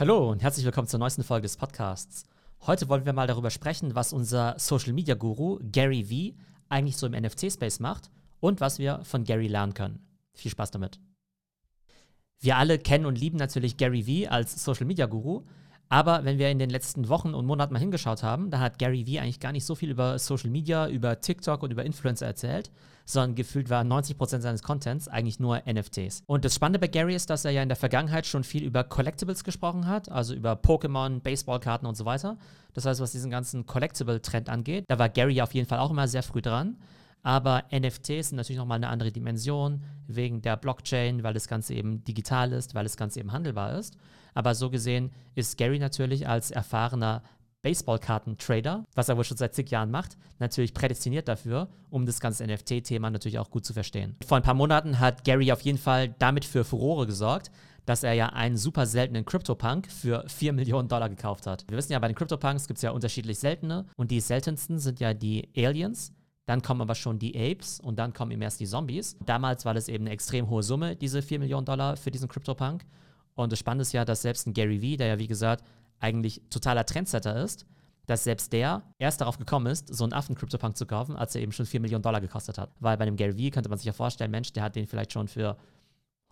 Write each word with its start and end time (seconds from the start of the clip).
Hallo 0.00 0.30
und 0.30 0.42
herzlich 0.42 0.64
willkommen 0.64 0.88
zur 0.88 0.98
neuesten 0.98 1.24
Folge 1.24 1.42
des 1.42 1.58
Podcasts. 1.58 2.24
Heute 2.62 2.88
wollen 2.88 3.04
wir 3.04 3.12
mal 3.12 3.26
darüber 3.26 3.50
sprechen, 3.50 3.94
was 3.94 4.14
unser 4.14 4.58
Social 4.58 4.94
Media 4.94 5.14
Guru 5.14 5.58
Gary 5.60 6.08
Vee 6.08 6.36
eigentlich 6.70 6.96
so 6.96 7.06
im 7.06 7.12
NFT-Space 7.12 7.80
macht 7.80 8.10
und 8.40 8.62
was 8.62 8.78
wir 8.78 9.04
von 9.04 9.24
Gary 9.24 9.46
lernen 9.46 9.74
können. 9.74 9.98
Viel 10.32 10.52
Spaß 10.52 10.70
damit. 10.70 10.98
Wir 12.38 12.56
alle 12.56 12.78
kennen 12.78 13.04
und 13.04 13.18
lieben 13.18 13.36
natürlich 13.36 13.76
Gary 13.76 14.06
Vee 14.06 14.26
als 14.26 14.64
Social 14.64 14.86
Media 14.86 15.04
Guru, 15.04 15.42
aber 15.90 16.24
wenn 16.24 16.38
wir 16.38 16.48
in 16.50 16.60
den 16.60 16.70
letzten 16.70 17.08
Wochen 17.08 17.34
und 17.34 17.46
Monaten 17.46 17.72
mal 17.72 17.80
hingeschaut 17.80 18.22
haben, 18.22 18.50
da 18.50 18.60
hat 18.60 18.78
Gary 18.78 19.08
Vee 19.08 19.18
eigentlich 19.18 19.40
gar 19.40 19.50
nicht 19.50 19.66
so 19.66 19.74
viel 19.74 19.90
über 19.90 20.20
Social 20.20 20.48
Media, 20.48 20.88
über 20.88 21.20
TikTok 21.20 21.64
und 21.64 21.72
über 21.72 21.84
Influencer 21.84 22.26
erzählt, 22.26 22.70
sondern 23.04 23.34
gefühlt 23.34 23.70
waren 23.70 23.92
90% 23.92 24.40
seines 24.40 24.62
Contents 24.62 25.08
eigentlich 25.08 25.40
nur 25.40 25.60
NFTs. 25.66 26.22
Und 26.26 26.44
das 26.44 26.54
Spannende 26.54 26.78
bei 26.78 26.86
Gary 26.86 27.16
ist, 27.16 27.28
dass 27.28 27.44
er 27.44 27.50
ja 27.50 27.62
in 27.62 27.68
der 27.68 27.76
Vergangenheit 27.76 28.24
schon 28.24 28.44
viel 28.44 28.62
über 28.62 28.84
Collectibles 28.84 29.42
gesprochen 29.42 29.88
hat, 29.88 30.08
also 30.08 30.32
über 30.32 30.52
Pokémon, 30.52 31.18
Baseballkarten 31.18 31.88
und 31.88 31.96
so 31.96 32.04
weiter. 32.04 32.38
Das 32.72 32.86
heißt, 32.86 33.00
was 33.00 33.10
diesen 33.10 33.32
ganzen 33.32 33.66
Collectible-Trend 33.66 34.48
angeht, 34.48 34.84
da 34.86 35.00
war 35.00 35.08
Gary 35.08 35.42
auf 35.42 35.54
jeden 35.54 35.66
Fall 35.66 35.80
auch 35.80 35.90
immer 35.90 36.06
sehr 36.06 36.22
früh 36.22 36.40
dran. 36.40 36.76
Aber 37.22 37.64
NFTs 37.72 38.28
sind 38.28 38.36
natürlich 38.36 38.58
nochmal 38.58 38.76
eine 38.76 38.88
andere 38.88 39.12
Dimension 39.12 39.82
wegen 40.06 40.42
der 40.42 40.56
Blockchain, 40.56 41.22
weil 41.22 41.34
das 41.34 41.48
Ganze 41.48 41.74
eben 41.74 42.02
digital 42.04 42.52
ist, 42.52 42.74
weil 42.74 42.84
das 42.84 42.96
Ganze 42.96 43.20
eben 43.20 43.32
handelbar 43.32 43.78
ist. 43.78 43.96
Aber 44.34 44.54
so 44.54 44.70
gesehen 44.70 45.10
ist 45.34 45.58
Gary 45.58 45.78
natürlich 45.78 46.28
als 46.28 46.50
erfahrener 46.50 47.22
Baseballkarten-Trader, 47.62 48.86
was 48.94 49.08
er 49.08 49.16
wohl 49.16 49.24
schon 49.24 49.36
seit 49.36 49.54
zig 49.54 49.70
Jahren 49.70 49.90
macht, 49.90 50.16
natürlich 50.38 50.72
prädestiniert 50.72 51.28
dafür, 51.28 51.68
um 51.90 52.06
das 52.06 52.20
ganze 52.20 52.46
NFT-Thema 52.46 53.10
natürlich 53.10 53.38
auch 53.38 53.50
gut 53.50 53.66
zu 53.66 53.74
verstehen. 53.74 54.16
Vor 54.26 54.36
ein 54.36 54.42
paar 54.42 54.54
Monaten 54.54 54.98
hat 54.98 55.24
Gary 55.24 55.52
auf 55.52 55.60
jeden 55.60 55.78
Fall 55.78 56.14
damit 56.18 56.44
für 56.44 56.64
Furore 56.64 57.06
gesorgt, 57.06 57.50
dass 57.84 58.02
er 58.02 58.12
ja 58.12 58.28
einen 58.30 58.56
super 58.56 58.86
seltenen 58.86 59.24
CryptoPunk 59.24 59.90
für 59.90 60.24
4 60.28 60.52
Millionen 60.52 60.88
Dollar 60.88 61.08
gekauft 61.08 61.46
hat. 61.46 61.64
Wir 61.68 61.76
wissen 61.76 61.92
ja, 61.92 61.98
bei 61.98 62.08
den 62.08 62.14
CryptoPunks 62.14 62.66
gibt 62.66 62.78
es 62.78 62.82
ja 62.82 62.92
unterschiedlich 62.92 63.38
seltene 63.38 63.86
und 63.96 64.10
die 64.10 64.20
seltensten 64.20 64.78
sind 64.78 65.00
ja 65.00 65.12
die 65.12 65.48
Aliens. 65.56 66.12
Dann 66.50 66.62
kommen 66.62 66.80
aber 66.80 66.96
schon 66.96 67.20
die 67.20 67.36
Apes 67.38 67.78
und 67.78 67.96
dann 68.00 68.12
kommen 68.12 68.32
eben 68.32 68.42
erst 68.42 68.58
die 68.58 68.66
Zombies. 68.66 69.16
Damals 69.24 69.64
war 69.64 69.72
das 69.72 69.86
eben 69.86 70.06
eine 70.06 70.10
extrem 70.12 70.50
hohe 70.50 70.64
Summe, 70.64 70.96
diese 70.96 71.22
4 71.22 71.38
Millionen 71.38 71.64
Dollar 71.64 71.96
für 71.96 72.10
diesen 72.10 72.26
CryptoPunk. 72.26 72.84
Und 73.36 73.52
das 73.52 73.60
Spannende 73.60 73.82
ist 73.82 73.92
ja, 73.92 74.04
dass 74.04 74.22
selbst 74.22 74.48
ein 74.48 74.52
Gary 74.52 74.82
Vee, 74.82 74.96
der 74.96 75.06
ja 75.06 75.18
wie 75.20 75.28
gesagt 75.28 75.64
eigentlich 76.00 76.42
totaler 76.50 76.84
Trendsetter 76.84 77.40
ist, 77.40 77.66
dass 78.06 78.24
selbst 78.24 78.52
der 78.52 78.82
erst 78.98 79.20
darauf 79.20 79.38
gekommen 79.38 79.66
ist, 79.66 79.94
so 79.94 80.02
einen 80.02 80.12
Affen-CryptoPunk 80.12 80.76
zu 80.76 80.86
kaufen, 80.86 81.14
als 81.14 81.36
er 81.36 81.42
eben 81.42 81.52
schon 81.52 81.66
4 81.66 81.78
Millionen 81.78 82.02
Dollar 82.02 82.20
gekostet 82.20 82.58
hat. 82.58 82.72
Weil 82.80 82.96
bei 82.96 83.02
einem 83.02 83.14
Gary 83.14 83.38
Vee 83.38 83.52
könnte 83.52 83.68
man 83.68 83.78
sich 83.78 83.86
ja 83.86 83.92
vorstellen, 83.92 84.32
Mensch, 84.32 84.52
der 84.52 84.64
hat 84.64 84.74
den 84.74 84.88
vielleicht 84.88 85.12
schon 85.12 85.28
für 85.28 85.56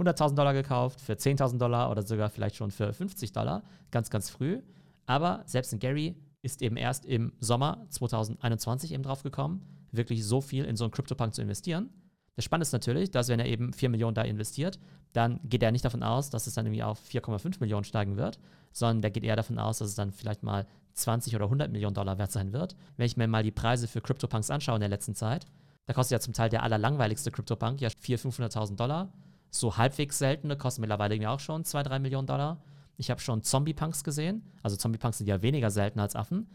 100.000 0.01 0.35
Dollar 0.35 0.53
gekauft, 0.53 1.01
für 1.01 1.13
10.000 1.13 1.59
Dollar 1.59 1.93
oder 1.93 2.03
sogar 2.03 2.29
vielleicht 2.29 2.57
schon 2.57 2.73
für 2.73 2.93
50 2.93 3.31
Dollar, 3.31 3.63
ganz, 3.93 4.11
ganz 4.11 4.31
früh. 4.31 4.63
Aber 5.07 5.45
selbst 5.47 5.73
ein 5.73 5.79
Gary 5.79 6.17
ist 6.43 6.61
eben 6.61 6.77
erst 6.77 7.07
im 7.07 7.35
Sommer 7.39 7.87
2021 7.91 8.91
eben 8.91 9.05
drauf 9.05 9.23
gekommen, 9.23 9.78
wirklich 9.93 10.25
so 10.25 10.41
viel 10.41 10.65
in 10.65 10.77
so 10.77 10.85
einen 10.85 10.93
CryptoPunk 10.93 11.35
zu 11.35 11.43
investieren. 11.43 11.91
Das 12.37 12.45
Spannende 12.45 12.63
ist 12.63 12.73
natürlich, 12.73 13.11
dass 13.11 13.29
wenn 13.29 13.41
er 13.41 13.47
eben 13.47 13.73
4 13.73 13.89
Millionen 13.89 14.15
da 14.15 14.23
investiert, 14.23 14.79
dann 15.13 15.41
geht 15.43 15.63
er 15.63 15.73
nicht 15.73 15.85
davon 15.85 16.03
aus, 16.03 16.31
dass 16.31 16.47
es 16.47 16.55
dann 16.55 16.67
irgendwie 16.67 16.85
auf 16.85 17.01
4,5 17.09 17.57
Millionen 17.61 17.85
steigen 17.85 18.17
wird, 18.17 18.39
sondern 18.73 19.03
der 19.03 19.11
geht 19.11 19.25
eher 19.25 19.37
davon 19.37 19.59
aus, 19.59 19.79
dass 19.79 19.89
es 19.89 19.95
dann 19.97 20.13
vielleicht 20.13 20.43
mal 20.43 20.67
20 20.95 21.35
oder 21.35 21.47
100 21.47 21.73
Millionen 21.73 21.95
Dollar 21.95 22.19
wert 22.19 22.31
sein 22.31 22.53
wird. 22.53 22.77
Wenn 22.97 23.07
ich 23.07 23.17
mir 23.17 23.27
mal 23.27 23.43
die 23.43 23.51
Preise 23.51 23.89
für 23.89 24.01
CryptoPunks 24.01 24.51
anschaue 24.51 24.77
in 24.77 24.81
der 24.81 24.89
letzten 24.89 25.15
Zeit, 25.15 25.47
da 25.87 25.95
kostet 25.95 26.13
ja 26.13 26.21
zum 26.21 26.35
Teil 26.35 26.51
der 26.51 26.63
allerlangweiligste 26.63 27.31
CryptoPunk 27.31 27.81
ja 27.81 27.89
400.000, 27.89 28.53
500.000 28.53 28.77
Dollar. 28.77 29.13
So 29.51 29.77
halbwegs 29.77 30.19
seltene 30.19 30.57
kosten 30.57 30.83
mittlerweile 30.83 31.15
irgendwie 31.15 31.29
auch 31.29 31.41
schon 31.41 31.65
2, 31.65 31.83
3 31.83 31.99
Millionen 31.99 32.27
Dollar. 32.27 32.63
Ich 32.99 33.11
habe 33.11 33.21
schon 33.21 33.43
Zombie-Punks 33.43 34.05
gesehen. 34.05 34.43
Also 34.63 34.77
Zombie-Punks 34.77 35.19
sind 35.19 35.27
ja 35.29 35.41
weniger 35.41 35.71
selten 35.71 35.99
als 35.99 36.15
Affen, 36.15 36.49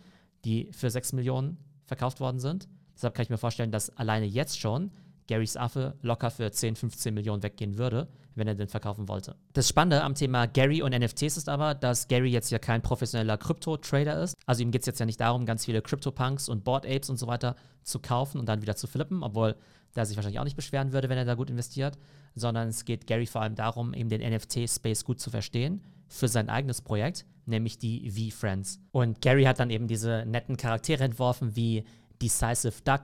die 0.45 0.69
für 0.71 0.89
6 0.89 1.13
Millionen 1.13 1.57
verkauft 1.85 2.19
worden 2.19 2.39
sind. 2.39 2.67
Deshalb 2.95 3.13
kann 3.15 3.23
ich 3.23 3.29
mir 3.29 3.37
vorstellen, 3.37 3.71
dass 3.71 3.95
alleine 3.97 4.25
jetzt 4.25 4.59
schon 4.59 4.91
Garys 5.27 5.57
Affe 5.57 5.95
locker 6.01 6.31
für 6.31 6.51
10, 6.51 6.75
15 6.75 7.13
Millionen 7.13 7.43
weggehen 7.43 7.77
würde, 7.77 8.07
wenn 8.35 8.47
er 8.47 8.55
den 8.55 8.67
verkaufen 8.67 9.07
wollte. 9.07 9.35
Das 9.53 9.69
Spannende 9.69 10.03
am 10.03 10.15
Thema 10.15 10.47
Gary 10.47 10.81
und 10.81 10.91
NFTs 10.91 11.37
ist 11.37 11.49
aber, 11.49 11.75
dass 11.75 12.07
Gary 12.07 12.29
jetzt 12.29 12.51
ja 12.51 12.59
kein 12.59 12.81
professioneller 12.81 13.37
Krypto-Trader 13.37 14.21
ist. 14.21 14.35
Also 14.45 14.63
ihm 14.63 14.71
geht 14.71 14.81
es 14.81 14.87
jetzt 14.87 14.99
ja 14.99 15.05
nicht 15.05 15.19
darum, 15.19 15.45
ganz 15.45 15.65
viele 15.65 15.81
Crypto-Punks 15.81 16.49
und 16.49 16.63
Board 16.63 16.85
Apes 16.85 17.09
und 17.09 17.17
so 17.17 17.27
weiter 17.27 17.55
zu 17.83 17.99
kaufen 17.99 18.39
und 18.39 18.47
dann 18.47 18.61
wieder 18.61 18.75
zu 18.75 18.87
flippen, 18.87 19.23
obwohl 19.23 19.55
der 19.95 20.05
sich 20.05 20.17
wahrscheinlich 20.17 20.39
auch 20.39 20.45
nicht 20.45 20.55
beschweren 20.55 20.91
würde, 20.91 21.09
wenn 21.09 21.17
er 21.17 21.25
da 21.25 21.35
gut 21.35 21.49
investiert, 21.49 21.97
sondern 22.35 22.67
es 22.67 22.85
geht 22.85 23.05
Gary 23.05 23.27
vor 23.27 23.41
allem 23.41 23.55
darum, 23.55 23.93
eben 23.93 24.09
den 24.09 24.21
NFT-Space 24.21 25.05
gut 25.05 25.19
zu 25.19 25.29
verstehen 25.29 25.83
für 26.07 26.27
sein 26.27 26.49
eigenes 26.49 26.81
Projekt, 26.81 27.25
nämlich 27.45 27.77
die 27.77 28.09
V-Friends. 28.09 28.79
Und 28.91 29.21
Gary 29.21 29.43
hat 29.43 29.59
dann 29.59 29.69
eben 29.69 29.87
diese 29.87 30.25
netten 30.25 30.57
Charaktere 30.57 31.03
entworfen 31.03 31.55
wie 31.55 31.83
Decisive 32.23 32.81
Duck, 32.83 33.01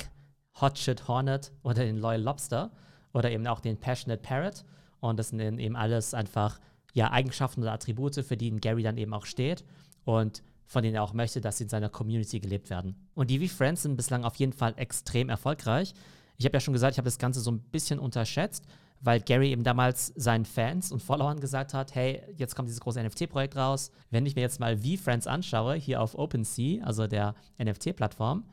Hotshot 0.61 1.07
Hornet 1.07 1.51
oder 1.63 1.83
den 1.83 1.97
Loyal 1.97 2.21
Lobster 2.21 2.71
oder 3.13 3.31
eben 3.31 3.45
auch 3.47 3.59
den 3.59 3.77
Passionate 3.77 4.21
Parrot. 4.21 4.63
Und 5.01 5.19
das 5.19 5.29
sind 5.29 5.59
eben 5.59 5.75
alles 5.75 6.13
einfach 6.13 6.59
ja, 6.93 7.11
Eigenschaften 7.11 7.61
oder 7.61 7.73
Attribute, 7.73 8.15
für 8.15 8.37
die 8.37 8.51
Gary 8.51 8.83
dann 8.83 8.97
eben 8.97 9.13
auch 9.13 9.25
steht 9.25 9.63
und 10.05 10.41
von 10.65 10.83
denen 10.83 10.95
er 10.95 11.03
auch 11.03 11.13
möchte, 11.13 11.41
dass 11.41 11.57
sie 11.57 11.65
in 11.65 11.69
seiner 11.69 11.89
Community 11.89 12.39
gelebt 12.39 12.69
werden. 12.69 12.95
Und 13.15 13.29
die 13.29 13.47
V-Friends 13.47 13.83
sind 13.83 13.97
bislang 13.97 14.23
auf 14.23 14.35
jeden 14.35 14.53
Fall 14.53 14.73
extrem 14.77 15.29
erfolgreich. 15.29 15.93
Ich 16.37 16.45
habe 16.45 16.55
ja 16.55 16.59
schon 16.59 16.73
gesagt, 16.73 16.93
ich 16.93 16.97
habe 16.97 17.07
das 17.07 17.17
Ganze 17.17 17.41
so 17.41 17.51
ein 17.51 17.59
bisschen 17.59 17.99
unterschätzt, 17.99 18.65
weil 19.01 19.19
Gary 19.19 19.51
eben 19.51 19.63
damals 19.63 20.13
seinen 20.15 20.45
Fans 20.45 20.91
und 20.91 21.01
Followern 21.01 21.39
gesagt 21.39 21.73
hat, 21.73 21.95
hey, 21.95 22.21
jetzt 22.35 22.55
kommt 22.55 22.67
dieses 22.67 22.81
große 22.81 23.03
NFT-Projekt 23.03 23.55
raus. 23.55 23.91
Wenn 24.11 24.25
ich 24.25 24.35
mir 24.35 24.41
jetzt 24.41 24.59
mal 24.59 24.77
V-Friends 24.77 25.25
anschaue, 25.25 25.75
hier 25.75 26.01
auf 26.01 26.15
OpenSea, 26.15 26.83
also 26.83 27.07
der 27.07 27.33
NFT-Plattform, 27.61 28.43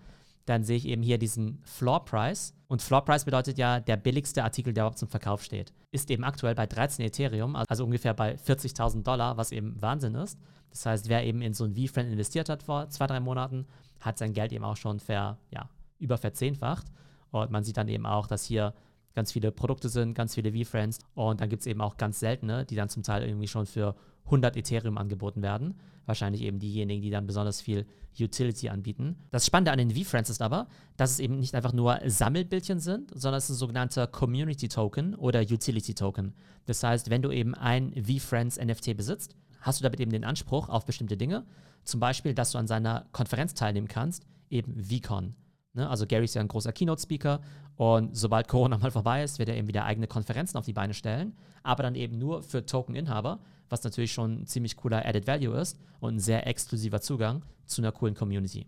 dann 0.47 0.63
sehe 0.63 0.77
ich 0.77 0.87
eben 0.87 1.03
hier 1.03 1.19
diesen 1.19 1.61
Floor 1.65 2.05
Price. 2.05 2.55
Und 2.69 2.81
Floor 2.81 3.05
Price 3.05 3.25
bedeutet 3.25 3.59
ja 3.59 3.81
der 3.81 3.97
billigste 3.97 4.43
Artikel, 4.43 4.73
der 4.73 4.85
überhaupt 4.85 4.99
zum 4.99 5.09
Verkauf 5.09 5.43
steht. 5.43 5.73
Ist 5.91 6.11
eben 6.11 6.25
aktuell 6.25 6.55
bei 6.55 6.67
13 6.67 7.05
Ethereum, 7.05 7.57
also 7.57 7.85
ungefähr 7.85 8.15
bei 8.15 8.37
40.000 8.37 9.03
Dollar, 9.03 9.37
was 9.37 9.53
eben 9.53 9.81
Wahnsinn 9.81 10.15
ist. 10.15 10.39
Das 10.71 10.87
heißt, 10.87 11.09
wer 11.09 11.25
eben 11.25 11.43
in 11.43 11.55
so 11.55 11.65
ein 11.65 11.75
V-Friend 11.75 12.11
investiert 12.11 12.49
hat 12.49 12.63
vor 12.63 12.89
zwei, 12.91 13.07
drei 13.07 13.21
Monaten, 13.21 13.67
hat 14.01 14.19
sein 14.19 14.33
Geld 14.33 14.53
eben 14.53 14.65
auch 14.65 14.77
schon 14.77 15.01
ver, 15.01 15.39
ja, 15.51 15.69
über 15.99 16.19
verzehnfacht. 16.19 16.87
Und 17.31 17.51
man 17.51 17.65
sieht 17.65 17.77
dann 17.77 17.89
eben 17.89 18.07
auch, 18.07 18.27
dass 18.27 18.45
hier 18.45 18.75
ganz 19.15 19.33
viele 19.33 19.51
Produkte 19.51 19.89
sind, 19.89 20.15
ganz 20.15 20.35
viele 20.35 20.53
V-Friends. 20.53 20.99
Und 21.15 21.41
dann 21.41 21.49
gibt 21.49 21.61
es 21.61 21.67
eben 21.67 21.81
auch 21.81 21.97
ganz 21.97 22.21
seltene, 22.21 22.65
die 22.67 22.77
dann 22.77 22.89
zum 22.89 23.03
Teil 23.03 23.27
irgendwie 23.27 23.49
schon 23.49 23.67
für 23.67 23.97
100 24.27 24.57
Ethereum 24.57 24.99
angeboten 24.99 25.43
werden. 25.43 25.75
Wahrscheinlich 26.05 26.43
eben 26.43 26.59
diejenigen, 26.59 27.03
die 27.03 27.11
dann 27.11 27.27
besonders 27.27 27.61
viel 27.61 27.87
Utility 28.19 28.69
anbieten. 28.69 29.17
Das 29.31 29.45
Spannende 29.45 29.73
an 29.73 29.79
den 29.79 29.91
V-Friends 29.91 30.31
ist 30.31 30.41
aber, 30.41 30.69
dass 30.97 31.11
es 31.11 31.19
eben 31.19 31.39
nicht 31.39 31.55
einfach 31.55 31.73
nur 31.73 32.01
Sammelbildchen 32.05 32.81
sind, 32.81 33.11
sondern 33.15 33.39
es 33.39 33.45
ist 33.45 33.57
ein 33.57 33.59
sogenannter 33.59 34.07
Community 34.07 34.69
Token 34.69 35.15
oder 35.15 35.41
Utility 35.41 35.95
Token. 35.95 36.35
Das 36.67 36.83
heißt, 36.83 37.11
wenn 37.11 37.23
du 37.23 37.31
eben 37.31 37.55
ein 37.55 37.93
V-Friends 37.93 38.59
NFT 38.59 38.97
besitzt, 38.97 39.35
hast 39.61 39.81
du 39.81 39.83
damit 39.83 40.01
eben 40.01 40.13
den 40.13 40.25
Anspruch 40.25 40.69
auf 40.69 40.87
bestimmte 40.87 41.17
Dinge. 41.17 41.45
Zum 41.85 42.01
Beispiel, 42.01 42.35
dass 42.35 42.53
du 42.53 42.59
an 42.59 42.67
seiner 42.67 43.07
Konferenz 43.13 43.55
teilnehmen 43.55 43.89
kannst, 43.89 44.25
eben 44.49 44.83
VCon. 44.83 45.35
Ne? 45.77 45.89
Also 45.89 46.07
Gary 46.07 46.25
ist 46.25 46.35
ja 46.35 46.41
ein 46.41 46.49
großer 46.49 46.73
Keynote-Speaker 46.73 47.41
und 47.77 48.17
sobald 48.17 48.49
Corona 48.49 48.79
mal 48.79 48.91
vorbei 48.91 49.23
ist, 49.23 49.39
wird 49.39 49.49
er 49.49 49.57
eben 49.57 49.69
wieder 49.69 49.85
eigene 49.85 50.07
Konferenzen 50.07 50.57
auf 50.57 50.65
die 50.65 50.73
Beine 50.73 50.95
stellen, 50.95 51.37
aber 51.63 51.83
dann 51.83 51.95
eben 51.95 52.19
nur 52.19 52.43
für 52.43 52.65
Token-Inhaber, 52.65 53.39
was 53.69 53.85
natürlich 53.85 54.13
schon 54.13 54.43
ein 54.43 54.47
ziemlich 54.47 54.77
cooler 54.77 55.05
Added 55.05 55.27
Value 55.27 55.57
ist 55.57 55.79
und 56.01 56.17
ein 56.17 56.21
sehr 56.21 56.47
exklusiver 56.47 57.01
Zugang 57.01 57.43
zu 57.67 57.83
einer 57.83 57.93
coolen 57.93 58.15
Community. 58.15 58.67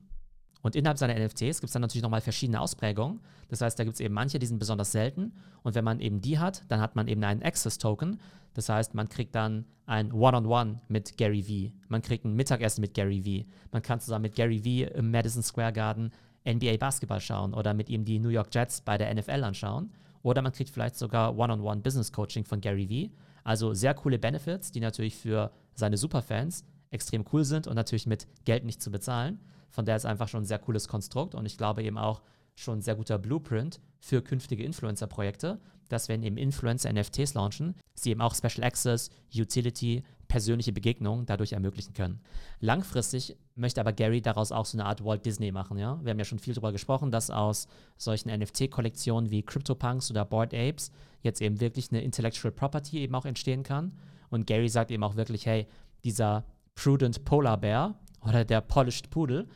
Und 0.63 0.77
innerhalb 0.77 0.99
seiner 0.99 1.15
NFTs 1.15 1.61
gibt 1.61 1.65
es 1.65 1.73
dann 1.73 1.83
natürlich 1.83 2.03
nochmal 2.03 2.21
verschiedene 2.21 2.61
Ausprägungen. 2.61 3.21
Das 3.49 3.61
heißt, 3.61 3.79
da 3.79 3.85
gibt 3.85 3.95
es 3.95 4.01
eben 4.01 4.15
manche, 4.15 4.39
die 4.39 4.47
sind 4.47 4.59
besonders 4.59 4.93
selten. 4.93 5.33
Und 5.63 5.75
wenn 5.75 5.85
man 5.85 6.01
eben 6.01 6.21
die 6.21 6.39
hat, 6.39 6.65
dann 6.69 6.81
hat 6.81 6.97
man 6.97 7.07
eben 7.07 7.23
einen 7.23 7.43
Access-Token. 7.43 8.21
Das 8.55 8.69
heißt, 8.69 8.95
man 8.95 9.09
kriegt 9.09 9.35
dann 9.35 9.67
ein 9.87 10.13
One-on-One 10.13 10.47
-on 10.47 10.75
-One 10.75 10.79
mit 10.89 11.17
Gary 11.17 11.47
Vee. 11.47 11.73
Man 11.89 12.03
kriegt 12.03 12.25
ein 12.25 12.35
Mittagessen 12.35 12.81
mit 12.81 12.93
Gary 12.93 13.25
Vee. 13.25 13.47
Man 13.71 13.83
kann 13.83 14.01
zusammen 14.01 14.23
mit 14.23 14.35
Gary 14.35 14.65
Vee 14.65 14.85
im 14.85 15.11
Madison 15.11 15.43
Square 15.43 15.73
Garden 15.73 16.11
NBA 16.47 16.77
Basketball 16.79 17.21
schauen 17.21 17.55
oder 17.55 17.75
mit 17.75 17.89
ihm 17.89 18.05
die 18.05 18.19
New 18.19 18.29
York 18.29 18.49
Jets 18.53 18.81
bei 18.81 18.99
der 18.99 19.15
NFL 19.15 19.45
anschauen. 19.45 19.93
Oder 20.23 20.43
man 20.43 20.53
kriegt 20.53 20.71
vielleicht 20.71 20.97
sogar 20.97 21.37
One-on-One 21.37 21.81
Business 21.81 22.13
Coaching 22.13 22.45
von 22.45 22.61
Gary 22.61 22.89
Vee. 22.89 23.11
Also 23.45 23.73
sehr 23.75 23.95
coole 23.95 24.19
Benefits, 24.19 24.73
die 24.73 24.81
natürlich 24.81 25.17
für 25.17 25.51
seine 25.75 25.97
Superfans 25.97 26.65
extrem 26.91 27.25
cool 27.33 27.45
sind 27.45 27.67
und 27.67 27.77
natürlich 27.77 28.07
mit 28.07 28.27
Geld 28.45 28.65
nicht 28.65 28.83
zu 28.83 28.91
bezahlen. 28.91 29.41
Von 29.71 29.85
daher 29.85 29.97
ist 29.97 30.07
einfach 30.07 30.29
schon 30.29 30.43
ein 30.43 30.47
sehr 30.47 30.59
cooles 30.59 30.89
Konstrukt 30.89 31.35
und 31.35 31.47
ich 31.47 31.57
glaube 31.57 31.83
eben 31.83 31.99
auch 31.99 32.23
schon 32.55 32.79
ein 32.79 32.83
sehr 32.83 32.97
guter 32.97 33.19
Blueprint 33.19 33.81
für 34.01 34.23
künftige 34.23 34.65
Influencer-Projekte, 34.65 35.61
dass 35.89 36.09
wenn 36.09 36.23
eben 36.23 36.37
Influencer 36.37 36.93
NFTs 36.93 37.35
launchen, 37.35 37.75
sie 37.95 38.11
eben 38.11 38.21
auch 38.21 38.35
Special 38.35 38.65
Access, 38.65 39.11
Utility, 39.35 40.03
persönliche 40.29 40.73
Begegnungen 40.73 41.27
dadurch 41.27 41.53
ermöglichen 41.53 41.95
können. 41.95 42.21
Langfristig 42.61 43.37
möchte 43.55 43.81
aber 43.81 43.93
Gary 43.93 44.21
daraus 44.21 44.53
auch 44.53 44.67
so 44.67 44.77
eine 44.77 44.85
Art 44.85 45.05
Walt 45.05 45.25
Disney 45.25 45.51
machen. 45.51 45.79
Ja? 45.79 45.99
Wir 46.03 46.11
haben 46.11 46.19
ja 46.19 46.25
schon 46.25 46.39
viel 46.39 46.55
darüber 46.55 46.71
gesprochen, 46.71 47.11
dass 47.11 47.31
aus 47.31 47.67
solchen 47.97 48.31
NFT-Kollektionen 48.31 49.31
wie 49.31 49.43
CryptoPunks 49.43 50.11
oder 50.11 50.25
Bored 50.25 50.55
Apes 50.55 50.93
jetzt 51.23 51.41
eben 51.41 51.61
wirklich 51.61 51.91
eine 51.91 52.03
Intellectual 52.03 52.53
Property 52.53 52.99
eben 52.99 53.15
auch 53.15 53.25
entstehen 53.25 53.63
kann. 53.63 53.93
Und 54.31 54.47
Gary 54.47 54.69
sagt 54.69 54.91
eben 54.91 55.03
auch 55.03 55.17
wirklich, 55.17 55.47
hey, 55.47 55.67
dieser 56.05 56.45
Prudent 56.75 57.25
Polar 57.25 57.57
Bear 57.57 57.99
oder 58.23 58.45
der 58.45 58.61
Polished 58.61 59.11
Poodle. 59.11 59.47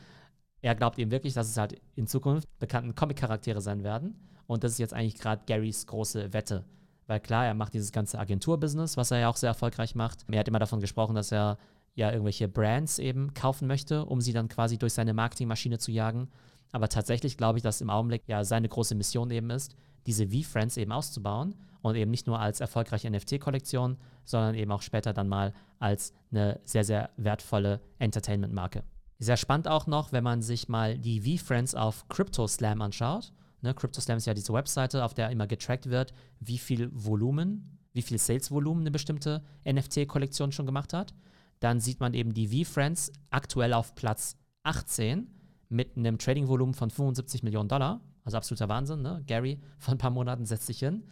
Er 0.60 0.74
glaubt 0.74 0.98
eben 0.98 1.10
wirklich, 1.10 1.34
dass 1.34 1.48
es 1.48 1.56
halt 1.56 1.80
in 1.94 2.06
Zukunft 2.06 2.48
bekannten 2.58 2.94
Comic-Charaktere 2.94 3.60
sein 3.60 3.84
werden. 3.84 4.16
Und 4.46 4.64
das 4.64 4.72
ist 4.72 4.78
jetzt 4.78 4.94
eigentlich 4.94 5.20
gerade 5.20 5.42
Garys 5.46 5.86
große 5.86 6.32
Wette. 6.32 6.64
Weil 7.12 7.20
klar, 7.20 7.44
er 7.44 7.52
macht 7.52 7.74
dieses 7.74 7.92
ganze 7.92 8.18
Agenturbusiness, 8.18 8.96
was 8.96 9.10
er 9.10 9.18
ja 9.18 9.28
auch 9.28 9.36
sehr 9.36 9.50
erfolgreich 9.50 9.94
macht. 9.94 10.24
Er 10.30 10.40
hat 10.40 10.48
immer 10.48 10.58
davon 10.58 10.80
gesprochen, 10.80 11.14
dass 11.14 11.30
er 11.30 11.58
ja 11.94 12.10
irgendwelche 12.10 12.48
Brands 12.48 12.98
eben 12.98 13.34
kaufen 13.34 13.68
möchte, 13.68 14.06
um 14.06 14.22
sie 14.22 14.32
dann 14.32 14.48
quasi 14.48 14.78
durch 14.78 14.94
seine 14.94 15.12
Marketingmaschine 15.12 15.78
zu 15.78 15.92
jagen. 15.92 16.30
Aber 16.70 16.88
tatsächlich 16.88 17.36
glaube 17.36 17.58
ich, 17.58 17.62
dass 17.62 17.82
im 17.82 17.90
Augenblick 17.90 18.22
ja 18.28 18.44
seine 18.44 18.66
große 18.66 18.94
Mission 18.94 19.30
eben 19.30 19.50
ist, 19.50 19.76
diese 20.06 20.28
V-Friends 20.28 20.78
eben 20.78 20.90
auszubauen 20.90 21.54
und 21.82 21.96
eben 21.96 22.10
nicht 22.10 22.26
nur 22.26 22.40
als 22.40 22.62
erfolgreiche 22.62 23.10
NFT-Kollektion, 23.10 23.98
sondern 24.24 24.54
eben 24.54 24.72
auch 24.72 24.80
später 24.80 25.12
dann 25.12 25.28
mal 25.28 25.52
als 25.80 26.14
eine 26.30 26.60
sehr, 26.64 26.84
sehr 26.84 27.10
wertvolle 27.18 27.82
Entertainment-Marke. 27.98 28.84
Sehr 29.18 29.36
spannend 29.36 29.68
auch 29.68 29.86
noch, 29.86 30.12
wenn 30.12 30.24
man 30.24 30.40
sich 30.40 30.70
mal 30.70 30.96
die 30.96 31.20
V-Friends 31.20 31.74
auf 31.74 32.08
CryptoSlam 32.08 32.80
anschaut. 32.80 33.34
Ne, 33.62 33.74
CryptoSlam 33.74 34.18
ist 34.18 34.26
ja 34.26 34.34
diese 34.34 34.52
Webseite, 34.52 35.04
auf 35.04 35.14
der 35.14 35.30
immer 35.30 35.46
getrackt 35.46 35.88
wird, 35.88 36.12
wie 36.40 36.58
viel 36.58 36.90
Volumen, 36.92 37.78
wie 37.92 38.02
viel 38.02 38.18
Sales-Volumen 38.18 38.82
eine 38.82 38.90
bestimmte 38.90 39.42
NFT-Kollektion 39.64 40.50
schon 40.50 40.66
gemacht 40.66 40.92
hat. 40.92 41.14
Dann 41.60 41.78
sieht 41.78 42.00
man 42.00 42.12
eben 42.12 42.34
die 42.34 42.64
V-Friends 42.64 43.12
aktuell 43.30 43.72
auf 43.72 43.94
Platz 43.94 44.36
18 44.64 45.28
mit 45.68 45.96
einem 45.96 46.18
Trading-Volumen 46.18 46.74
von 46.74 46.90
75 46.90 47.44
Millionen 47.44 47.68
Dollar. 47.68 48.00
Also 48.24 48.36
absoluter 48.36 48.68
Wahnsinn. 48.68 49.02
Ne? 49.02 49.22
Gary 49.26 49.60
von 49.78 49.94
ein 49.94 49.98
paar 49.98 50.10
Monaten 50.10 50.44
setzt 50.44 50.66
sich 50.66 50.80
hin, 50.80 51.04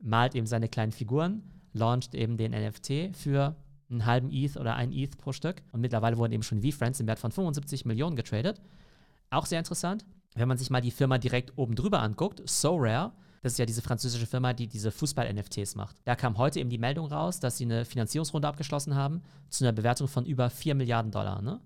malt 0.00 0.34
eben 0.34 0.46
seine 0.46 0.68
kleinen 0.68 0.92
Figuren, 0.92 1.42
launcht 1.74 2.14
eben 2.14 2.38
den 2.38 2.52
NFT 2.52 3.16
für 3.16 3.54
einen 3.90 4.06
halben 4.06 4.30
ETH 4.30 4.56
oder 4.56 4.76
ein 4.76 4.92
ETH 4.92 5.18
pro 5.18 5.32
Stück. 5.32 5.62
Und 5.72 5.82
mittlerweile 5.82 6.16
wurden 6.16 6.32
eben 6.32 6.42
schon 6.42 6.62
V-Friends 6.62 7.00
im 7.00 7.06
Wert 7.06 7.18
von 7.18 7.32
75 7.32 7.84
Millionen 7.84 8.16
getradet. 8.16 8.62
Auch 9.30 9.44
sehr 9.44 9.58
interessant. 9.58 10.06
Wenn 10.34 10.48
man 10.48 10.58
sich 10.58 10.70
mal 10.70 10.80
die 10.80 10.90
Firma 10.90 11.18
direkt 11.18 11.56
oben 11.56 11.74
drüber 11.74 12.00
anguckt, 12.00 12.42
So 12.48 12.76
Rare, 12.76 13.12
das 13.42 13.52
ist 13.52 13.58
ja 13.58 13.66
diese 13.66 13.82
französische 13.82 14.26
Firma, 14.26 14.52
die 14.52 14.66
diese 14.66 14.90
Fußball-NFTs 14.90 15.74
macht. 15.74 15.96
Da 16.04 16.16
kam 16.16 16.38
heute 16.38 16.60
eben 16.60 16.70
die 16.70 16.78
Meldung 16.78 17.06
raus, 17.06 17.40
dass 17.40 17.58
sie 17.58 17.64
eine 17.64 17.84
Finanzierungsrunde 17.84 18.48
abgeschlossen 18.48 18.94
haben 18.94 19.22
zu 19.48 19.64
einer 19.64 19.72
Bewertung 19.72 20.08
von 20.08 20.24
über 20.26 20.50
4 20.50 20.74
Milliarden 20.74 21.12
Dollar. 21.12 21.40
Ne? 21.42 21.60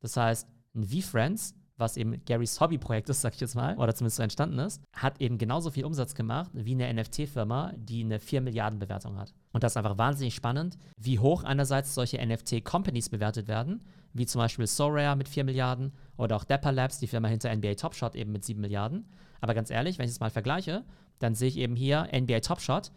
Das 0.00 0.16
heißt, 0.16 0.48
ein 0.74 0.84
V-Friends 0.84 1.54
was 1.80 1.96
eben 1.96 2.22
Garys 2.24 2.60
Hobbyprojekt 2.60 3.08
ist, 3.08 3.22
sag 3.22 3.34
ich 3.34 3.40
jetzt 3.40 3.54
mal, 3.54 3.76
oder 3.76 3.94
zumindest 3.94 4.18
so 4.18 4.22
entstanden 4.22 4.58
ist, 4.58 4.82
hat 4.94 5.20
eben 5.20 5.38
genauso 5.38 5.70
viel 5.70 5.84
Umsatz 5.84 6.14
gemacht 6.14 6.50
wie 6.54 6.72
eine 6.72 6.92
NFT-Firma, 6.92 7.72
die 7.76 8.04
eine 8.04 8.20
4 8.20 8.40
Milliarden 8.40 8.78
Bewertung 8.78 9.18
hat. 9.18 9.34
Und 9.52 9.64
das 9.64 9.72
ist 9.72 9.76
einfach 9.76 9.98
wahnsinnig 9.98 10.34
spannend, 10.34 10.78
wie 10.96 11.18
hoch 11.18 11.42
einerseits 11.42 11.94
solche 11.94 12.24
NFT-Companies 12.24 13.08
bewertet 13.08 13.48
werden, 13.48 13.82
wie 14.12 14.26
zum 14.26 14.40
Beispiel 14.40 14.66
Sorare 14.66 15.16
mit 15.16 15.28
4 15.28 15.44
Milliarden 15.44 15.92
oder 16.16 16.36
auch 16.36 16.44
Dapper 16.44 16.72
Labs, 16.72 16.98
die 16.98 17.06
Firma 17.06 17.28
hinter 17.28 17.54
NBA 17.54 17.74
Top 17.74 17.94
Shot 17.94 18.14
eben 18.14 18.32
mit 18.32 18.44
7 18.44 18.60
Milliarden. 18.60 19.08
Aber 19.40 19.54
ganz 19.54 19.70
ehrlich, 19.70 19.98
wenn 19.98 20.04
ich 20.04 20.12
es 20.12 20.20
mal 20.20 20.30
vergleiche, 20.30 20.84
dann 21.18 21.34
sehe 21.34 21.48
ich 21.48 21.56
eben 21.56 21.76
hier 21.76 22.08
NBA 22.12 22.40
Top 22.40 22.60
Shot 22.60 22.92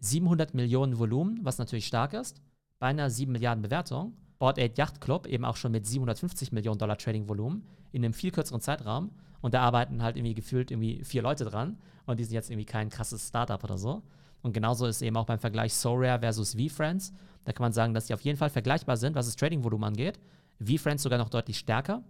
700 0.00 0.54
Millionen 0.54 0.98
Volumen, 0.98 1.40
was 1.42 1.58
natürlich 1.58 1.86
stark 1.86 2.12
ist, 2.12 2.40
bei 2.78 2.88
einer 2.88 3.10
7 3.10 3.32
Milliarden 3.32 3.62
Bewertung. 3.62 4.16
Board 4.44 4.58
8 4.58 4.76
Yacht 4.76 5.00
Club 5.00 5.26
eben 5.26 5.42
auch 5.46 5.56
schon 5.56 5.72
mit 5.72 5.86
750 5.86 6.52
Millionen 6.52 6.76
Dollar 6.78 6.98
Trading-Volumen 6.98 7.66
in 7.92 8.04
einem 8.04 8.12
viel 8.12 8.30
kürzeren 8.30 8.60
Zeitraum. 8.60 9.10
Und 9.40 9.54
da 9.54 9.62
arbeiten 9.62 10.02
halt 10.02 10.18
irgendwie 10.18 10.34
gefühlt 10.34 10.70
irgendwie 10.70 11.02
vier 11.02 11.22
Leute 11.22 11.46
dran. 11.46 11.78
Und 12.04 12.20
die 12.20 12.24
sind 12.24 12.34
jetzt 12.34 12.50
irgendwie 12.50 12.66
kein 12.66 12.90
krasses 12.90 13.26
Startup 13.26 13.64
oder 13.64 13.78
so. 13.78 14.02
Und 14.42 14.52
genauso 14.52 14.84
ist 14.84 15.00
eben 15.00 15.16
auch 15.16 15.24
beim 15.24 15.38
Vergleich 15.38 15.72
SoRare 15.72 16.18
versus 16.20 16.56
VFriends. 16.56 17.14
Da 17.46 17.52
kann 17.52 17.64
man 17.64 17.72
sagen, 17.72 17.94
dass 17.94 18.04
die 18.04 18.12
auf 18.12 18.20
jeden 18.20 18.36
Fall 18.36 18.50
vergleichbar 18.50 18.98
sind, 18.98 19.16
was 19.16 19.24
das 19.24 19.36
Trading-Volumen 19.36 19.84
angeht. 19.84 20.20
VFriends 20.60 21.04
sogar 21.04 21.18
noch 21.18 21.30
deutlich 21.30 21.56
stärker, 21.56 22.04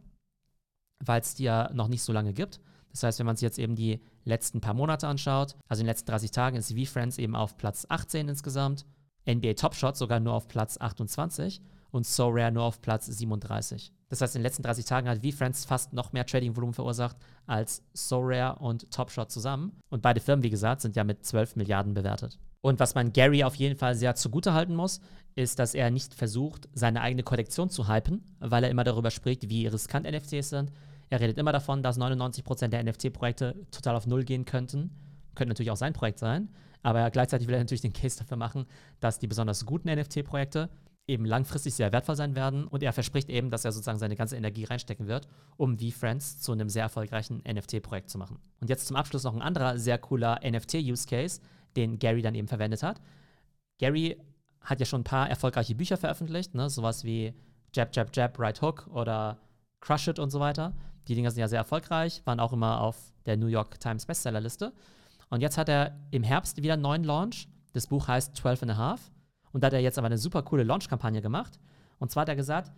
weil 1.04 1.20
es 1.20 1.36
die 1.36 1.44
ja 1.44 1.70
noch 1.72 1.86
nicht 1.86 2.02
so 2.02 2.12
lange 2.12 2.32
gibt. 2.32 2.60
Das 2.90 3.04
heißt, 3.04 3.20
wenn 3.20 3.26
man 3.26 3.36
sich 3.36 3.42
jetzt 3.42 3.60
eben 3.60 3.76
die 3.76 4.00
letzten 4.24 4.60
paar 4.60 4.74
Monate 4.74 5.06
anschaut, 5.06 5.54
also 5.68 5.82
in 5.82 5.84
den 5.84 5.90
letzten 5.92 6.10
30 6.10 6.32
Tagen 6.32 6.56
ist 6.56 6.72
VFriends 6.72 7.18
eben 7.18 7.36
auf 7.36 7.56
Platz 7.56 7.86
18 7.88 8.28
insgesamt. 8.28 8.86
NBA 9.24 9.52
Top 9.52 9.76
Shot 9.76 9.96
sogar 9.96 10.18
nur 10.18 10.34
auf 10.34 10.48
Platz 10.48 10.78
28 10.80 11.62
und 11.94 12.04
So 12.04 12.28
Rare 12.28 12.50
nur 12.50 12.64
auf 12.64 12.80
Platz 12.80 13.06
37. 13.06 13.92
Das 14.08 14.20
heißt, 14.20 14.34
in 14.34 14.40
den 14.40 14.44
letzten 14.44 14.64
30 14.64 14.84
Tagen 14.84 15.08
hat 15.08 15.24
VFriends 15.24 15.64
fast 15.64 15.92
noch 15.92 16.12
mehr 16.12 16.26
Trading-Volumen 16.26 16.74
verursacht 16.74 17.16
als 17.46 17.84
So 17.92 18.18
Rare 18.20 18.58
und 18.58 18.90
Top 18.90 19.12
Shot 19.12 19.30
zusammen. 19.30 19.72
Und 19.90 20.02
beide 20.02 20.20
Firmen, 20.20 20.42
wie 20.42 20.50
gesagt, 20.50 20.80
sind 20.80 20.96
ja 20.96 21.04
mit 21.04 21.24
12 21.24 21.54
Milliarden 21.54 21.94
bewertet. 21.94 22.38
Und 22.62 22.80
was 22.80 22.96
man 22.96 23.12
Gary 23.12 23.44
auf 23.44 23.54
jeden 23.54 23.78
Fall 23.78 23.94
sehr 23.94 24.16
zugutehalten 24.16 24.74
muss, 24.74 25.00
ist, 25.36 25.58
dass 25.58 25.74
er 25.74 25.90
nicht 25.90 26.14
versucht, 26.14 26.68
seine 26.72 27.00
eigene 27.00 27.22
Kollektion 27.22 27.70
zu 27.70 27.88
hypen, 27.88 28.24
weil 28.40 28.64
er 28.64 28.70
immer 28.70 28.84
darüber 28.84 29.12
spricht, 29.12 29.48
wie 29.48 29.66
riskant 29.68 30.10
NFTs 30.10 30.48
sind. 30.48 30.72
Er 31.10 31.20
redet 31.20 31.38
immer 31.38 31.52
davon, 31.52 31.82
dass 31.82 31.98
99% 31.98 32.68
der 32.68 32.82
NFT-Projekte 32.82 33.66
total 33.70 33.94
auf 33.94 34.06
Null 34.06 34.24
gehen 34.24 34.44
könnten. 34.44 34.90
Könnte 35.36 35.50
natürlich 35.50 35.70
auch 35.70 35.76
sein 35.76 35.92
Projekt 35.92 36.18
sein, 36.18 36.48
aber 36.82 37.08
gleichzeitig 37.10 37.46
will 37.46 37.54
er 37.54 37.60
natürlich 37.60 37.82
den 37.82 37.92
Case 37.92 38.18
dafür 38.18 38.36
machen, 38.36 38.66
dass 39.00 39.18
die 39.18 39.26
besonders 39.26 39.64
guten 39.64 39.88
NFT-Projekte 39.88 40.70
eben 41.06 41.24
langfristig 41.24 41.74
sehr 41.74 41.92
wertvoll 41.92 42.16
sein 42.16 42.34
werden. 42.34 42.66
Und 42.66 42.82
er 42.82 42.92
verspricht 42.92 43.28
eben, 43.28 43.50
dass 43.50 43.64
er 43.64 43.72
sozusagen 43.72 43.98
seine 43.98 44.16
ganze 44.16 44.36
Energie 44.36 44.64
reinstecken 44.64 45.06
wird, 45.06 45.28
um 45.56 45.78
V-Friends 45.78 46.40
zu 46.40 46.52
einem 46.52 46.68
sehr 46.68 46.82
erfolgreichen 46.82 47.42
NFT-Projekt 47.46 48.10
zu 48.10 48.18
machen. 48.18 48.38
Und 48.60 48.70
jetzt 48.70 48.86
zum 48.86 48.96
Abschluss 48.96 49.24
noch 49.24 49.34
ein 49.34 49.42
anderer 49.42 49.78
sehr 49.78 49.98
cooler 49.98 50.40
NFT-Use-Case, 50.42 51.40
den 51.76 51.98
Gary 51.98 52.22
dann 52.22 52.34
eben 52.34 52.48
verwendet 52.48 52.82
hat. 52.82 53.00
Gary 53.78 54.16
hat 54.60 54.80
ja 54.80 54.86
schon 54.86 55.02
ein 55.02 55.04
paar 55.04 55.28
erfolgreiche 55.28 55.74
Bücher 55.74 55.96
veröffentlicht, 55.96 56.54
ne? 56.54 56.70
sowas 56.70 57.04
wie 57.04 57.34
Jab, 57.74 57.94
Jab, 57.94 58.16
Jab, 58.16 58.38
Right 58.38 58.62
Hook 58.62 58.86
oder 58.92 59.38
Crush 59.80 60.08
It 60.08 60.18
und 60.18 60.30
so 60.30 60.40
weiter. 60.40 60.72
Die 61.08 61.14
Dinger 61.14 61.30
sind 61.30 61.40
ja 61.40 61.48
sehr 61.48 61.58
erfolgreich, 61.58 62.22
waren 62.24 62.40
auch 62.40 62.54
immer 62.54 62.80
auf 62.80 63.12
der 63.26 63.36
New 63.36 63.48
York 63.48 63.78
Times 63.78 64.06
Bestsellerliste. 64.06 64.72
Und 65.28 65.42
jetzt 65.42 65.58
hat 65.58 65.68
er 65.68 65.98
im 66.12 66.22
Herbst 66.22 66.62
wieder 66.62 66.74
einen 66.74 66.82
neuen 66.82 67.04
Launch. 67.04 67.48
Das 67.74 67.88
Buch 67.88 68.08
heißt 68.08 68.36
12 68.36 68.62
and 68.62 68.72
a 68.72 68.76
Half 68.76 69.10
und 69.54 69.62
da 69.62 69.68
hat 69.68 69.72
er 69.72 69.80
jetzt 69.80 69.98
aber 69.98 70.06
eine 70.06 70.18
super 70.18 70.42
coole 70.42 70.64
Launch-Kampagne 70.64 71.22
gemacht. 71.22 71.60
Und 71.98 72.10
zwar 72.10 72.22
hat 72.22 72.28
er 72.28 72.36
gesagt, 72.36 72.72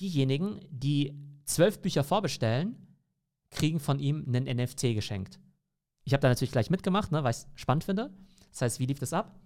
diejenigen, 0.00 0.60
die 0.70 1.12
zwölf 1.44 1.82
Bücher 1.82 2.04
vorbestellen, 2.04 2.76
kriegen 3.50 3.80
von 3.80 3.98
ihm 3.98 4.24
einen 4.26 4.44
NFT 4.44 4.94
geschenkt. 4.94 5.40
Ich 6.04 6.12
habe 6.12 6.20
da 6.20 6.28
natürlich 6.28 6.52
gleich 6.52 6.70
mitgemacht, 6.70 7.10
ne, 7.10 7.24
weil 7.24 7.32
ich 7.32 7.38
es 7.38 7.48
spannend 7.56 7.82
finde. 7.82 8.10
Das 8.52 8.62
heißt, 8.62 8.78
wie 8.78 8.86
lief 8.86 9.00
das 9.00 9.12
ab? 9.12 9.40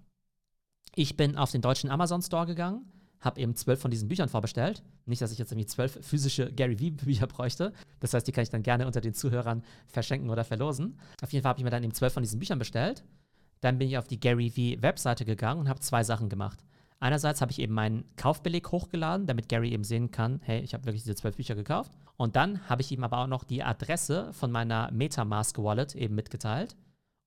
Ich 0.94 1.16
bin 1.16 1.36
auf 1.36 1.50
den 1.50 1.62
deutschen 1.62 1.90
Amazon 1.90 2.20
Store 2.20 2.44
gegangen, 2.44 2.84
habe 3.18 3.40
eben 3.40 3.56
zwölf 3.56 3.80
von 3.80 3.90
diesen 3.90 4.08
Büchern 4.08 4.28
vorbestellt. 4.28 4.82
Nicht, 5.06 5.22
dass 5.22 5.32
ich 5.32 5.38
jetzt 5.38 5.52
irgendwie 5.52 5.66
zwölf 5.66 5.98
physische 6.02 6.52
Gary 6.52 6.76
V-Bücher 6.76 7.26
bräuchte. 7.26 7.72
Das 8.00 8.12
heißt, 8.12 8.26
die 8.26 8.32
kann 8.32 8.42
ich 8.42 8.50
dann 8.50 8.62
gerne 8.62 8.86
unter 8.86 9.00
den 9.00 9.14
Zuhörern 9.14 9.64
verschenken 9.86 10.28
oder 10.28 10.44
verlosen. 10.44 10.98
Auf 11.22 11.32
jeden 11.32 11.42
Fall 11.42 11.50
habe 11.50 11.60
ich 11.60 11.64
mir 11.64 11.70
dann 11.70 11.82
eben 11.82 11.94
zwölf 11.94 12.12
von 12.12 12.22
diesen 12.22 12.38
Büchern 12.38 12.58
bestellt. 12.58 13.04
Dann 13.62 13.78
bin 13.78 13.88
ich 13.88 13.96
auf 13.96 14.06
die 14.06 14.20
Gary 14.20 14.50
V-Webseite 14.50 15.24
gegangen 15.24 15.60
und 15.60 15.68
habe 15.70 15.80
zwei 15.80 16.04
Sachen 16.04 16.28
gemacht. 16.28 16.62
Einerseits 17.04 17.42
habe 17.42 17.52
ich 17.52 17.58
eben 17.58 17.74
meinen 17.74 18.04
Kaufbeleg 18.16 18.72
hochgeladen, 18.72 19.26
damit 19.26 19.50
Gary 19.50 19.68
eben 19.72 19.84
sehen 19.84 20.10
kann, 20.10 20.40
hey, 20.42 20.60
ich 20.60 20.72
habe 20.72 20.86
wirklich 20.86 21.02
diese 21.02 21.14
zwölf 21.14 21.36
Bücher 21.36 21.54
gekauft. 21.54 21.92
Und 22.16 22.34
dann 22.34 22.66
habe 22.66 22.80
ich 22.80 22.90
ihm 22.92 23.04
aber 23.04 23.18
auch 23.18 23.26
noch 23.26 23.44
die 23.44 23.62
Adresse 23.62 24.32
von 24.32 24.50
meiner 24.50 24.90
Metamask 24.90 25.58
Wallet 25.58 25.94
eben 25.96 26.14
mitgeteilt. 26.14 26.78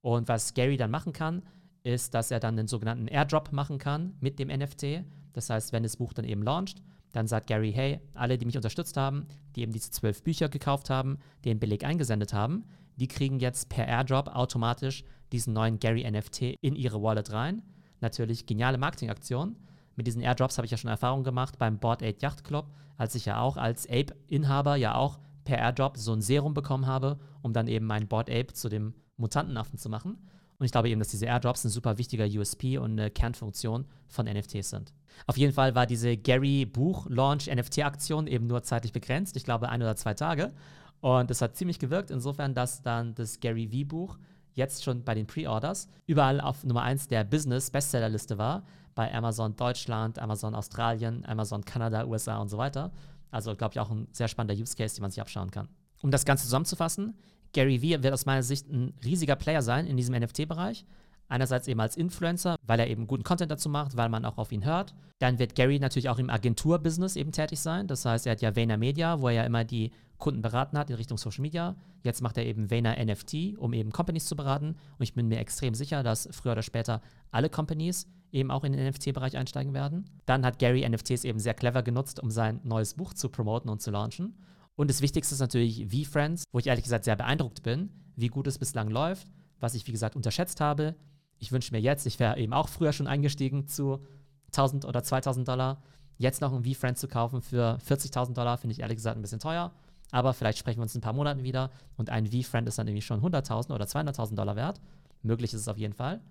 Und 0.02 0.30
was 0.30 0.56
Gary 0.56 0.78
dann 0.78 0.90
machen 0.90 1.14
kann, 1.14 1.44
ist, 1.84 2.16
dass 2.16 2.32
er 2.32 2.40
dann 2.40 2.58
einen 2.58 2.68
sogenannten 2.68 3.08
Airdrop 3.08 3.52
machen 3.52 3.78
kann 3.78 4.16
mit 4.20 4.40
dem 4.40 4.48
NFT. 4.48 5.04
Das 5.34 5.52
heißt, 5.52 5.72
wenn 5.74 5.84
das 5.84 5.98
Buch 5.98 6.14
dann 6.14 6.26
eben 6.26 6.42
launcht, 6.42 6.82
dann 7.12 7.28
sagt 7.28 7.46
Gary, 7.46 7.72
hey, 7.72 8.02
alle, 8.16 8.40
die 8.40 8.48
mich 8.48 8.56
unterstützt 8.56 8.98
haben, 8.98 9.28
die 9.56 9.62
eben 9.62 9.74
diese 9.74 9.92
zwölf 9.92 10.24
Bücher 10.24 10.50
gekauft 10.50 10.90
haben, 10.90 11.20
den 11.46 11.60
Beleg 11.60 11.84
eingesendet 11.84 12.34
haben, 12.34 12.64
die 12.96 13.08
kriegen 13.08 13.38
jetzt 13.40 13.70
per 13.70 13.88
Airdrop 13.88 14.30
automatisch 14.30 15.04
diesen 15.32 15.54
neuen 15.54 15.78
Gary 15.78 16.10
NFT 16.10 16.56
in 16.62 16.76
ihre 16.76 17.04
Wallet 17.04 17.32
rein 17.32 17.62
natürlich 18.02 18.46
geniale 18.46 18.78
Marketingaktion. 18.78 19.56
Mit 19.96 20.08
diesen 20.08 20.22
Airdrops 20.22 20.58
habe 20.58 20.66
ich 20.66 20.72
ja 20.72 20.78
schon 20.78 20.90
Erfahrung 20.90 21.24
gemacht 21.24 21.58
beim 21.58 21.80
Board 21.80 22.04
8 22.04 22.22
Yacht 22.22 22.44
Club, 22.44 22.70
als 22.98 23.16
ich 23.16 23.26
ja 23.26 23.40
auch 23.42 23.58
als 23.58 23.88
Ape-Inhaber 23.88 24.76
ja 24.76 24.96
auch 24.96 25.20
per 25.44 25.58
Airdrop 25.58 25.98
so 25.98 26.14
ein 26.14 26.22
Serum 26.22 26.54
bekommen 26.54 26.86
habe, 26.86 27.20
um 27.42 27.54
dann 27.54 27.68
eben 27.68 27.86
meinen 27.86 28.08
Board 28.08 28.30
Ape 28.30 28.54
zu 28.54 28.70
dem 28.70 28.94
Mutantenaffen 29.18 29.80
zu 29.80 29.90
machen. 29.90 30.18
Und 30.60 30.66
ich 30.66 30.72
glaube 30.72 30.90
eben, 30.90 31.00
dass 31.00 31.10
diese 31.10 31.26
Airdrops 31.26 31.64
ein 31.64 31.70
super 31.70 31.98
wichtiger 31.98 32.26
USP 32.26 32.78
und 32.78 32.92
eine 32.92 33.12
Kernfunktion 33.12 33.86
von 34.08 34.26
NFTs 34.26 34.70
sind. 34.70 34.94
Auf 35.26 35.38
jeden 35.38 35.54
Fall 35.54 35.76
war 35.76 35.86
diese 35.86 36.18
Gary 36.18 36.66
Buch 36.66 37.08
Launch 37.10 37.48
NFT 37.48 37.80
Aktion 37.84 38.28
eben 38.28 38.48
nur 38.48 38.64
zeitlich 38.64 38.92
begrenzt. 38.92 39.36
Ich 39.38 39.44
glaube 39.44 39.70
ein 39.70 39.82
oder 39.82 39.96
zwei 39.96 40.14
Tage. 40.14 40.54
Und 41.00 41.30
das 41.30 41.42
hat 41.42 41.56
ziemlich 41.56 41.80
gewirkt, 41.80 42.10
insofern, 42.10 42.56
dass 42.56 42.82
dann 42.82 43.14
das 43.14 43.40
Gary 43.40 43.68
V 43.68 43.88
Buch 43.88 44.18
jetzt 44.58 44.84
schon 44.84 45.04
bei 45.04 45.14
den 45.14 45.28
Pre-Orders 45.28 45.88
überall 46.06 46.42
auf 46.42 46.64
Nummer 46.64 46.82
1 46.82 47.08
der 47.08 47.24
Business-Bestsellerliste 47.24 48.38
war, 48.38 48.64
bei 48.96 49.14
Amazon 49.14 49.56
Deutschland, 49.56 50.18
Amazon 50.20 50.56
Australien, 50.56 51.24
Amazon 51.26 51.64
Kanada, 51.64 52.06
USA 52.06 52.40
und 52.40 52.50
so 52.50 52.58
weiter. 52.58 52.92
Also, 53.30 53.56
glaube 53.56 53.74
ich, 53.74 53.80
auch 53.80 53.92
ein 53.92 54.08
sehr 54.12 54.28
spannender 54.28 54.60
Use 54.60 54.76
Case, 54.76 54.96
den 54.96 55.04
man 55.04 55.12
sich 55.12 55.22
abschauen 55.22 55.52
kann. 55.52 55.70
Um 56.02 56.10
das 56.10 56.26
Ganze 56.26 56.46
zusammenzufassen, 56.46 57.16
Gary 57.54 57.82
Vee 57.82 58.02
wird 58.02 58.14
aus 58.14 58.26
meiner 58.26 58.44
Sicht 58.44 58.68
ein 58.70 58.94
riesiger 59.06 59.36
Player 59.36 59.62
sein 59.62 59.86
in 59.86 59.98
diesem 59.98 60.16
NFT-Bereich. 60.16 60.86
Einerseits 61.30 61.68
eben 61.68 61.80
als 61.80 61.98
Influencer, 61.98 62.56
weil 62.66 62.80
er 62.80 62.88
eben 62.88 63.08
guten 63.08 63.24
Content 63.24 63.52
dazu 63.52 63.70
macht, 63.70 63.98
weil 63.98 64.10
man 64.10 64.26
auch 64.26 64.38
auf 64.38 64.52
ihn 64.52 64.66
hört. 64.66 64.94
Dann 65.20 65.40
wird 65.40 65.56
Gary 65.56 65.80
natürlich 65.80 66.10
auch 66.10 66.20
im 66.20 66.30
Agenturbusiness 66.30 67.16
eben 67.16 67.32
tätig 67.32 67.60
sein. 67.60 67.88
Das 67.88 68.06
heißt, 68.06 68.26
er 68.26 68.32
hat 68.32 68.42
ja 68.42 68.56
Vayner 68.56 68.78
Media, 68.78 69.20
wo 69.20 69.28
er 69.28 69.34
ja 69.34 69.44
immer 69.44 69.66
die 69.66 69.92
Kunden 70.18 70.42
beraten 70.42 70.78
hat 70.78 70.90
in 70.90 70.96
Richtung 70.96 71.18
Social 71.18 71.42
Media. 71.42 71.76
Jetzt 72.04 72.22
macht 72.22 72.38
er 72.38 72.46
eben 72.46 72.72
Vayner 72.72 72.96
NFT, 73.04 73.58
um 73.58 73.74
eben 73.74 73.92
Companies 73.92 74.26
zu 74.26 74.36
beraten. 74.36 74.76
Und 74.98 75.04
ich 75.04 75.14
bin 75.14 75.28
mir 75.28 75.40
extrem 75.40 75.76
sicher, 75.76 76.02
dass 76.04 76.30
früher 76.32 76.54
oder 76.54 76.64
später 76.64 77.02
alle 77.32 77.50
Companies 77.50 78.08
eben 78.32 78.52
auch 78.52 78.64
in 78.64 78.74
den 78.74 78.88
NFT-Bereich 78.88 79.38
einsteigen 79.38 79.74
werden. 79.74 80.06
Dann 80.26 80.46
hat 80.46 80.60
Gary 80.60 80.88
NFTs 80.88 81.24
eben 81.24 81.40
sehr 81.40 81.54
clever 81.54 81.84
genutzt, 81.84 82.22
um 82.22 82.32
sein 82.32 82.60
neues 82.64 82.94
Buch 82.94 83.14
zu 83.14 83.30
promoten 83.30 83.70
und 83.70 83.82
zu 83.82 83.92
launchen. 83.92 84.36
Und 84.76 84.90
das 84.90 85.02
Wichtigste 85.02 85.34
ist 85.34 85.40
natürlich 85.40 85.88
V-Friends, 85.88 86.44
wo 86.52 86.60
ich 86.60 86.68
ehrlich 86.68 86.84
gesagt 86.84 87.06
sehr 87.06 87.16
beeindruckt 87.16 87.64
bin, 87.64 87.90
wie 88.16 88.28
gut 88.28 88.48
es 88.48 88.60
bislang 88.60 88.90
läuft, 88.90 89.28
was 89.60 89.74
ich 89.74 89.88
wie 89.88 89.92
gesagt 89.92 90.16
unterschätzt 90.16 90.62
habe. 90.62 90.96
Ich 91.40 91.52
wünsche 91.52 91.74
mir 91.74 91.80
jetzt, 91.80 92.06
ich 92.06 92.20
wäre 92.20 92.38
eben 92.38 92.54
auch 92.54 92.68
früher 92.68 92.94
schon 92.94 93.08
eingestiegen 93.08 93.68
zu 93.68 94.00
1000 94.48 94.86
oder 94.86 95.04
2000 95.04 95.48
Dollar. 95.48 95.82
Jetzt 96.18 96.42
noch 96.42 96.54
ein 96.54 96.64
V-Friend 96.64 96.98
zu 96.98 97.08
kaufen 97.08 97.42
für 97.42 97.78
40.000 97.88 98.34
Dollar 98.34 98.58
finde 98.58 98.74
ich 98.74 98.80
ehrlich 98.80 98.98
gesagt 98.98 99.18
ein 99.18 99.22
bisschen 99.22 99.40
teuer. 99.40 99.72
Aber 100.12 100.34
vielleicht 100.34 100.58
sprechen 100.58 100.80
wir 100.80 100.84
uns 100.84 100.96
in 100.96 101.00
ein 101.00 101.04
paar 101.04 101.14
Monaten 101.14 101.44
wieder 101.44 101.70
und 101.98 102.10
ein 102.10 102.28
V-Friend 102.28 102.68
ist 102.68 102.80
dann 102.80 102.88
irgendwie 102.88 103.02
schon 103.02 103.22
100.000 103.22 103.74
oder 103.74 103.86
200.000 103.86 104.36
Dollar 104.36 104.56
wert. 104.56 104.82
Möglich 105.22 105.54
ist 105.54 105.62
es 105.62 105.68
auf 105.68 105.78
jeden 105.78 105.94
Fall. 105.94 106.22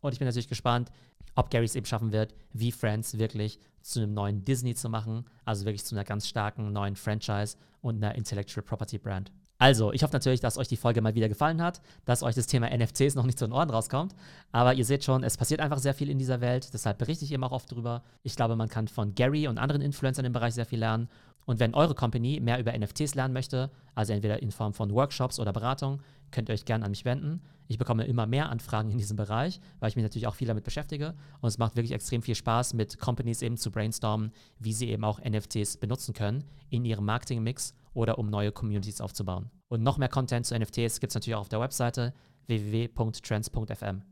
Und 0.00 0.12
ich 0.12 0.18
bin 0.18 0.26
natürlich 0.26 0.48
gespannt, 0.48 0.90
ob 1.34 1.50
Gary 1.50 1.64
es 1.64 1.76
eben 1.76 1.86
schaffen 1.86 2.12
wird, 2.12 2.34
V-Friends 2.54 3.18
wirklich 3.18 3.58
zu 3.82 4.00
einem 4.00 4.14
neuen 4.14 4.44
Disney 4.44 4.74
zu 4.74 4.88
machen, 4.88 5.24
also 5.44 5.64
wirklich 5.64 5.84
zu 5.84 5.94
einer 5.94 6.04
ganz 6.04 6.26
starken 6.26 6.72
neuen 6.72 6.96
Franchise 6.96 7.56
und 7.80 7.96
einer 7.96 8.14
Intellectual 8.14 8.64
Property 8.64 8.98
Brand. 8.98 9.30
Also, 9.60 9.92
ich 9.92 10.04
hoffe 10.04 10.12
natürlich, 10.12 10.38
dass 10.38 10.56
euch 10.56 10.68
die 10.68 10.76
Folge 10.76 11.00
mal 11.02 11.16
wieder 11.16 11.28
gefallen 11.28 11.60
hat, 11.60 11.80
dass 12.04 12.22
euch 12.22 12.36
das 12.36 12.46
Thema 12.46 12.68
NFTs 12.70 13.16
noch 13.16 13.26
nicht 13.26 13.38
zu 13.38 13.44
den 13.44 13.52
Ohren 13.52 13.70
rauskommt. 13.70 14.14
Aber 14.52 14.74
ihr 14.74 14.84
seht 14.84 15.02
schon, 15.02 15.24
es 15.24 15.36
passiert 15.36 15.60
einfach 15.60 15.78
sehr 15.78 15.94
viel 15.94 16.08
in 16.10 16.18
dieser 16.18 16.40
Welt, 16.40 16.72
deshalb 16.72 16.98
berichte 16.98 17.24
ich 17.24 17.32
eben 17.32 17.42
auch 17.42 17.50
oft 17.50 17.70
drüber. 17.72 18.04
Ich 18.22 18.36
glaube, 18.36 18.54
man 18.54 18.68
kann 18.68 18.86
von 18.86 19.16
Gary 19.16 19.48
und 19.48 19.58
anderen 19.58 19.82
Influencern 19.82 20.24
im 20.24 20.32
Bereich 20.32 20.54
sehr 20.54 20.66
viel 20.66 20.78
lernen. 20.78 21.08
Und 21.44 21.58
wenn 21.58 21.74
eure 21.74 21.94
Company 21.94 22.38
mehr 22.40 22.60
über 22.60 22.76
NFTs 22.78 23.16
lernen 23.16 23.34
möchte, 23.34 23.70
also 23.96 24.12
entweder 24.12 24.40
in 24.42 24.52
Form 24.52 24.74
von 24.74 24.92
Workshops 24.92 25.40
oder 25.40 25.52
Beratung, 25.52 26.02
könnt 26.30 26.50
ihr 26.50 26.52
euch 26.52 26.64
gerne 26.64 26.84
an 26.84 26.90
mich 26.90 27.04
wenden. 27.04 27.40
Ich 27.68 27.78
bekomme 27.78 28.04
immer 28.04 28.26
mehr 28.26 28.50
Anfragen 28.50 28.90
in 28.90 28.98
diesem 28.98 29.16
Bereich, 29.16 29.60
weil 29.80 29.88
ich 29.88 29.96
mich 29.96 30.02
natürlich 30.02 30.26
auch 30.26 30.34
viel 30.34 30.46
damit 30.46 30.64
beschäftige. 30.64 31.14
Und 31.40 31.48
es 31.48 31.58
macht 31.58 31.74
wirklich 31.74 31.92
extrem 31.92 32.22
viel 32.22 32.34
Spaß, 32.34 32.74
mit 32.74 32.98
Companies 32.98 33.42
eben 33.42 33.56
zu 33.56 33.70
brainstormen, 33.70 34.32
wie 34.58 34.72
sie 34.72 34.88
eben 34.88 35.04
auch 35.04 35.20
NFTs 35.20 35.78
benutzen 35.78 36.14
können 36.14 36.44
in 36.70 36.84
ihrem 36.84 37.04
Marketingmix 37.04 37.74
oder 37.98 38.18
um 38.18 38.30
neue 38.30 38.52
Communities 38.52 39.00
aufzubauen. 39.00 39.50
Und 39.66 39.82
noch 39.82 39.98
mehr 39.98 40.08
Content 40.08 40.46
zu 40.46 40.56
NFTs 40.56 41.00
gibt 41.00 41.10
es 41.10 41.14
natürlich 41.14 41.34
auch 41.34 41.40
auf 41.40 41.48
der 41.48 41.60
Webseite 41.60 42.14
www.trends.fm. 42.46 44.02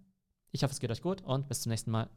Ich 0.51 0.65
hoffe, 0.65 0.73
es 0.73 0.81
geht 0.81 0.91
euch 0.91 1.03
gut 1.03 1.23
und 1.23 1.49
bis 1.49 1.63
zum 1.63 1.71
nächsten 1.71 1.93
Mal. 1.93 2.05